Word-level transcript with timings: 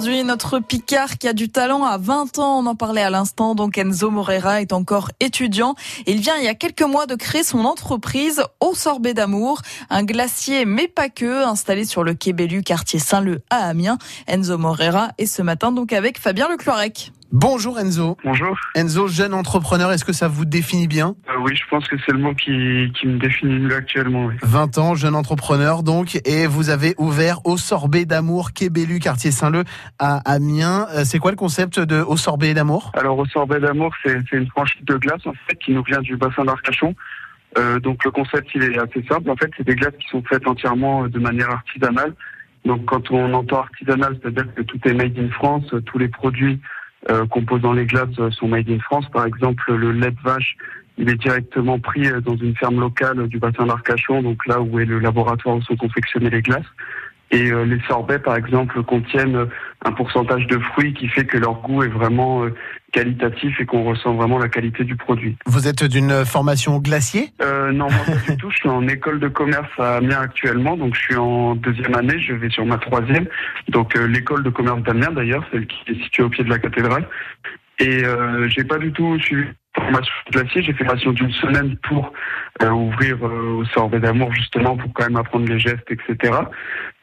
aujourd'hui. 0.00 0.24
Notre 0.24 0.60
Picard 0.60 1.18
qui 1.18 1.28
a 1.28 1.34
du 1.34 1.50
talent 1.50 1.84
à 1.84 1.98
20 1.98 2.38
ans, 2.38 2.60
on 2.60 2.66
en 2.66 2.74
parlait 2.74 3.02
à 3.02 3.10
l'instant. 3.10 3.54
Donc 3.54 3.76
Enzo 3.76 4.10
Morera 4.10 4.62
est 4.62 4.72
encore 4.72 5.10
étudiant. 5.20 5.74
Il 6.06 6.20
vient 6.20 6.38
il 6.38 6.44
y 6.44 6.48
a 6.48 6.54
quelques 6.54 6.82
mois 6.82 7.04
de 7.04 7.16
créer 7.16 7.42
son 7.42 7.66
entreprise 7.66 8.42
Au 8.60 8.74
Sorbet 8.74 9.12
d'Amour, 9.12 9.60
un 9.90 10.02
glacier 10.02 10.64
mais 10.64 10.88
pas 10.88 11.10
que, 11.10 11.44
installé 11.44 11.84
sur 11.84 12.02
le 12.02 12.14
quai 12.14 12.32
Bellu, 12.32 12.62
quartier 12.62 12.98
Saint-Leu 12.98 13.42
à 13.50 13.68
Amiens. 13.68 13.98
Enzo 14.26 14.56
Morera 14.56 15.10
est 15.18 15.26
ce 15.26 15.42
matin 15.42 15.70
donc 15.70 15.92
avec 15.92 16.18
Fabien 16.18 16.48
Lecloirec. 16.48 17.12
Bonjour 17.32 17.78
Enzo. 17.78 18.16
Bonjour. 18.24 18.58
Enzo, 18.74 19.06
jeune 19.06 19.34
entrepreneur, 19.34 19.92
est-ce 19.92 20.04
que 20.04 20.12
ça 20.12 20.26
vous 20.26 20.44
définit 20.44 20.88
bien? 20.88 21.14
Euh, 21.28 21.38
Oui, 21.40 21.54
je 21.54 21.62
pense 21.70 21.86
que 21.86 21.96
c'est 22.04 22.10
le 22.10 22.18
mot 22.18 22.34
qui, 22.34 22.90
qui 22.98 23.06
me 23.06 23.18
définit 23.18 23.60
mieux 23.60 23.76
actuellement. 23.76 24.26
Oui. 24.26 24.34
20 24.42 24.78
ans, 24.78 24.94
jeune 24.96 25.14
entrepreneur 25.14 25.84
donc, 25.84 26.18
et 26.24 26.48
vous 26.48 26.70
avez 26.70 26.94
ouvert 26.98 27.46
Au 27.46 27.56
Sorbet 27.56 28.04
d'Amour, 28.04 28.52
Québélu, 28.52 28.98
quartier 28.98 29.30
Saint-Leu 29.30 29.62
à 30.00 30.16
Amiens. 30.28 30.88
Euh, 30.90 31.04
c'est 31.04 31.20
quoi 31.20 31.30
le 31.30 31.36
concept 31.36 31.78
de 31.78 32.00
Au 32.02 32.16
Sorbet 32.16 32.52
d'Amour? 32.52 32.90
Alors 32.94 33.16
Au 33.16 33.26
Sorbet 33.26 33.60
d'Amour, 33.60 33.94
c'est 34.04 34.32
une 34.32 34.48
franchise 34.48 34.84
de 34.84 34.96
glace 34.96 35.24
en 35.24 35.32
fait 35.46 35.54
qui 35.64 35.72
nous 35.72 35.84
vient 35.84 36.00
du 36.00 36.16
bassin 36.16 36.44
d'Arcachon. 36.44 36.96
Euh, 37.58 37.78
donc 37.78 38.04
le 38.04 38.10
concept 38.10 38.48
il 38.56 38.64
est 38.64 38.78
assez 38.78 39.04
simple. 39.08 39.30
En 39.30 39.36
fait, 39.36 39.50
c'est 39.56 39.64
des 39.66 39.76
glaces 39.76 39.94
qui 40.00 40.08
sont 40.08 40.22
faites 40.28 40.48
entièrement 40.48 41.06
de 41.06 41.18
manière 41.20 41.50
artisanale. 41.50 42.12
Donc 42.64 42.84
quand 42.86 43.08
on 43.12 43.32
entend 43.34 43.60
artisanal, 43.60 44.18
c'est-à-dire 44.20 44.52
que 44.54 44.62
tout 44.62 44.80
est 44.84 44.94
made 44.94 45.16
in 45.16 45.30
France, 45.30 45.72
tous 45.86 45.98
les 45.98 46.08
produits 46.08 46.54
euh, 46.54 46.66
composant 47.30 47.72
les 47.72 47.86
glaces 47.86 48.08
euh, 48.18 48.30
sont 48.30 48.48
made 48.48 48.68
in 48.68 48.78
France. 48.80 49.06
Par 49.12 49.24
exemple, 49.24 49.74
le 49.74 49.92
lait 49.92 50.10
de 50.10 50.20
vache, 50.22 50.56
il 50.98 51.08
est 51.08 51.16
directement 51.16 51.78
pris 51.78 52.06
euh, 52.06 52.20
dans 52.20 52.36
une 52.36 52.54
ferme 52.56 52.80
locale 52.80 53.26
du 53.28 53.38
bassin 53.38 53.66
d'Arcachon, 53.66 54.22
donc 54.22 54.46
là 54.46 54.60
où 54.60 54.78
est 54.78 54.84
le 54.84 54.98
laboratoire 54.98 55.56
où 55.56 55.62
sont 55.62 55.76
confectionnées 55.76 56.30
les 56.30 56.42
glaces. 56.42 56.66
Et 57.32 57.52
les 57.52 57.80
sorbets, 57.86 58.18
par 58.18 58.34
exemple, 58.34 58.82
contiennent 58.82 59.46
un 59.84 59.92
pourcentage 59.92 60.46
de 60.46 60.58
fruits 60.58 60.94
qui 60.94 61.08
fait 61.08 61.24
que 61.24 61.38
leur 61.38 61.54
goût 61.62 61.82
est 61.82 61.88
vraiment 61.88 62.44
qualitatif 62.92 63.60
et 63.60 63.66
qu'on 63.66 63.84
ressent 63.84 64.14
vraiment 64.14 64.38
la 64.38 64.48
qualité 64.48 64.84
du 64.84 64.96
produit. 64.96 65.36
Vous 65.46 65.68
êtes 65.68 65.84
d'une 65.84 66.24
formation 66.24 66.78
glacier? 66.78 67.30
Euh, 67.42 67.72
Non, 67.72 67.86
moi 67.90 68.00
pas 68.04 68.32
du 68.32 68.36
tout. 68.36 68.50
Je 68.50 68.56
suis 68.56 68.68
en 68.68 68.86
école 68.88 69.20
de 69.20 69.28
commerce 69.28 69.70
à 69.78 69.96
Amiens 69.96 70.20
actuellement, 70.20 70.76
donc 70.76 70.94
je 70.94 71.00
suis 71.00 71.16
en 71.16 71.54
deuxième 71.54 71.94
année, 71.94 72.18
je 72.20 72.34
vais 72.34 72.50
sur 72.50 72.66
ma 72.66 72.78
troisième. 72.78 73.26
Donc 73.68 73.96
euh, 73.96 74.06
l'école 74.06 74.42
de 74.42 74.50
commerce 74.50 74.82
d'Amiens 74.82 75.12
d'ailleurs, 75.12 75.44
celle 75.52 75.66
qui 75.66 75.92
est 75.92 76.02
située 76.02 76.24
au 76.24 76.28
pied 76.28 76.44
de 76.44 76.50
la 76.50 76.58
cathédrale. 76.58 77.06
Et 77.78 78.04
euh, 78.04 78.48
j'ai 78.48 78.64
pas 78.64 78.78
du 78.78 78.92
tout 78.92 79.18
suivi 79.20 79.48
formation 79.74 80.12
glacier, 80.32 80.62
j'ai 80.62 80.72
fait 80.72 80.84
formation 80.84 81.12
d'une 81.12 81.32
semaine 81.32 81.76
pour 81.88 82.12
euh, 82.62 82.70
ouvrir 82.70 83.16
euh, 83.22 83.58
au 83.58 83.64
sorbet 83.66 84.00
d'amour 84.00 84.34
justement 84.34 84.76
pour 84.76 84.92
quand 84.92 85.04
même 85.04 85.16
apprendre 85.16 85.46
les 85.46 85.58
gestes, 85.58 85.88
etc. 85.90 86.34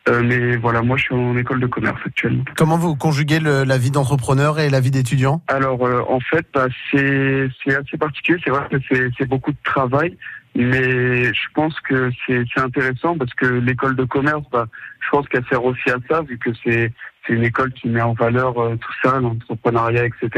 Euh, 0.08 0.22
mais 0.23 0.55
voilà, 0.58 0.81
moi 0.81 0.97
je 0.97 1.03
suis 1.03 1.16
en 1.16 1.36
école 1.38 1.59
de 1.59 1.67
commerce 1.67 2.00
actuellement. 2.05 2.44
Comment 2.55 2.77
vous 2.77 2.95
conjuguez 2.95 3.39
le, 3.39 3.63
la 3.63 3.77
vie 3.77 3.91
d'entrepreneur 3.91 4.59
et 4.59 4.69
la 4.69 4.80
vie 4.80 4.91
d'étudiant? 4.91 5.41
Alors 5.47 5.86
euh, 5.86 6.02
en 6.08 6.19
fait, 6.19 6.45
bah, 6.53 6.67
c'est 6.91 7.50
assez 7.67 7.97
particulier. 7.97 8.39
C'est 8.44 8.52
vrai 8.52 8.67
que 8.72 8.78
c'est 9.17 9.25
beaucoup 9.28 9.52
de 9.52 9.58
travail, 9.63 10.17
mais 10.55 11.25
je 11.25 11.47
pense 11.53 11.80
que 11.81 12.09
c'est 12.25 12.45
intéressant 12.58 13.17
parce 13.17 13.33
que 13.33 13.45
l'école 13.45 13.95
de 13.95 14.05
commerce, 14.05 14.44
bah, 14.52 14.67
je 15.02 15.09
pense 15.09 15.28
qu'elle 15.28 15.45
sert 15.50 15.63
aussi 15.63 15.89
à 15.89 15.97
ça, 16.09 16.22
vu 16.22 16.38
que 16.38 16.52
c'est 16.63 16.91
une 17.30 17.44
école 17.44 17.73
qui 17.73 17.89
met 17.89 18.02
en 18.02 18.13
valeur 18.13 18.58
euh, 18.58 18.78
tout 18.78 18.94
ça, 19.03 19.19
l'entrepreneuriat, 19.19 20.05
etc. 20.05 20.30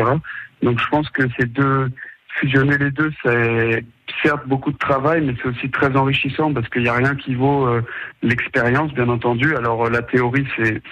Donc 0.63 0.79
je 0.79 0.87
pense 0.89 1.07
que 1.09 1.23
ces 1.37 1.45
deux 1.45 1.91
fusionner 2.39 2.77
les 2.77 2.91
deux, 2.91 3.11
c'est 3.23 3.83
certes 4.23 4.47
beaucoup 4.47 4.71
de 4.71 4.77
travail, 4.77 5.21
mais 5.21 5.33
c'est 5.41 5.49
aussi 5.49 5.69
très 5.69 5.95
enrichissant 5.95 6.53
parce 6.53 6.67
qu'il 6.69 6.83
n'y 6.83 6.89
a 6.89 6.93
rien 6.93 7.15
qui 7.15 7.35
vaut 7.35 7.67
euh, 7.67 7.81
l'expérience, 8.21 8.93
bien 8.93 9.09
entendu. 9.09 9.55
Alors 9.55 9.85
euh, 9.85 9.89
la 9.89 10.01
théorie, 10.01 10.45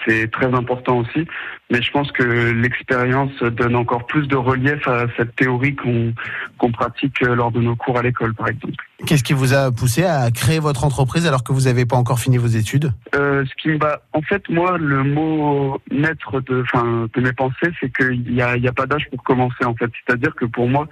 c'est 0.06 0.32
très 0.32 0.54
important 0.54 1.00
aussi, 1.00 1.28
mais 1.70 1.82
je 1.82 1.92
pense 1.92 2.12
que 2.12 2.24
l'expérience 2.24 3.38
donne 3.42 3.76
encore 3.76 4.06
plus 4.06 4.28
de 4.28 4.36
relief 4.36 4.88
à 4.88 5.06
cette 5.18 5.36
théorie 5.36 5.76
qu'on 5.76 6.14
qu'on 6.58 6.72
pratique 6.72 7.22
euh, 7.24 7.36
lors 7.36 7.52
de 7.52 7.62
nos 7.62 7.76
cours 7.76 7.98
à 7.98 8.02
l'école, 8.02 8.34
par 8.34 8.48
exemple. 8.48 8.76
Qu'est-ce 9.06 9.24
qui 9.24 9.34
vous 9.34 9.54
a 9.54 9.72
poussé 9.72 10.04
à 10.04 10.32
créer 10.32 10.60
votre 10.60 10.84
entreprise 10.84 11.28
alors 11.28 11.44
que 11.44 11.54
vous 11.54 11.62
n'avez 11.62 11.86
pas 11.86 11.98
encore 11.98 12.20
fini 12.20 12.38
vos 12.38 12.48
études? 12.48 12.92
Euh, 13.16 13.46
Ce 13.46 13.54
qui 13.62 13.78
bah, 13.78 14.02
en 14.14 14.22
fait, 14.22 14.48
moi, 14.50 14.78
le 14.78 15.04
mot 15.04 15.80
maître 15.92 16.42
de, 16.42 16.64
enfin, 16.64 17.08
de 17.14 17.22
mes 17.22 17.34
pensées, 17.34 17.72
c'est 17.80 17.96
qu'il 17.96 18.34
n'y 18.34 18.42
a, 18.42 18.58
y 18.58 18.68
a 18.68 18.74
pas 18.74 18.88
d'âge 18.88 19.08
pour 19.12 19.24
commencer. 19.24 19.66
En 19.66 19.76
fait, 19.76 19.92
c'est-à-dire 20.06 20.34
que 20.34 20.46
pour 20.46 20.68
moi, 20.68 20.88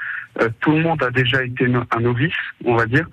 tout 0.60 0.72
le 0.72 0.82
monde 0.82 1.02
a 1.02 1.10
déjà 1.10 1.44
été 1.44 1.66
un 1.66 2.00
novice 2.00 2.34
on 2.66 2.76
va 2.76 2.86
dire. 2.86 3.08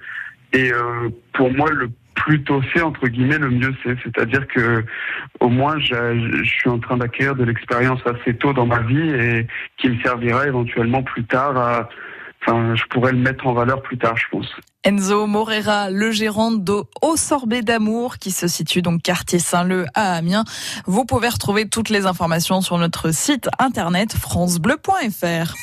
Et 0.52 0.72
euh, 0.72 1.08
pour 1.32 1.50
moi, 1.52 1.70
le 1.70 1.90
plus 2.14 2.42
tôt 2.42 2.62
c'est 2.72 2.82
entre 2.82 3.08
guillemets, 3.08 3.38
le 3.38 3.50
mieux 3.50 3.74
c'est. 3.82 3.96
C'est-à-dire 4.02 4.46
que 4.48 4.84
au 5.40 5.48
moins, 5.48 5.78
je, 5.78 6.42
suis 6.44 6.68
en 6.68 6.78
train 6.78 6.96
d'acquérir 6.96 7.34
de 7.34 7.44
l'expérience 7.44 8.00
assez 8.06 8.34
tôt 8.34 8.52
dans 8.52 8.66
ma 8.66 8.80
vie 8.80 9.10
et 9.10 9.46
qui 9.76 9.88
me 9.88 10.00
servira 10.02 10.46
éventuellement 10.46 11.02
plus 11.02 11.24
tard. 11.24 11.56
À, 11.56 11.88
enfin, 12.40 12.74
je 12.74 12.84
pourrais 12.90 13.12
le 13.12 13.18
mettre 13.18 13.46
en 13.46 13.52
valeur 13.52 13.82
plus 13.82 13.98
tard, 13.98 14.16
je 14.16 14.24
pense. 14.30 14.54
Enzo 14.84 15.26
Morera, 15.26 15.90
le 15.90 16.10
gérant 16.10 16.50
de 16.50 16.82
Au 17.02 17.16
Sorbet 17.16 17.62
d'Amour, 17.62 18.18
qui 18.18 18.30
se 18.30 18.48
situe 18.48 18.82
donc 18.82 19.02
quartier 19.02 19.38
Saint-Leu 19.38 19.86
à 19.94 20.14
Amiens. 20.14 20.44
Vous 20.86 21.04
pouvez 21.04 21.28
retrouver 21.28 21.68
toutes 21.68 21.88
les 21.88 22.06
informations 22.06 22.60
sur 22.60 22.78
notre 22.78 23.12
site 23.12 23.48
internet 23.58 24.12
francebleu.fr. 24.12 25.54